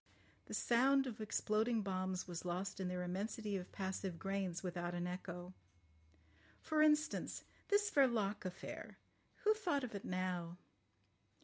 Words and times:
The 0.45 0.55
sound 0.55 1.05
of 1.05 1.21
exploding 1.21 1.83
bombs 1.83 2.27
was 2.27 2.43
lost 2.43 2.79
in 2.79 2.87
their 2.87 3.03
immensity 3.03 3.55
of 3.55 3.71
passive 3.71 4.17
grains 4.17 4.63
without 4.63 4.95
an 4.95 5.05
echo. 5.05 5.53
For 6.59 6.81
instance, 6.81 7.43
this 7.67 7.91
Verloc 7.91 8.43
affair. 8.43 8.97
Who 9.43 9.53
thought 9.53 9.83
of 9.83 9.93
it 9.93 10.03
now? 10.03 10.57